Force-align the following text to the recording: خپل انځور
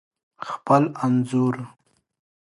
خپل 0.49 0.83
انځور 1.05 1.55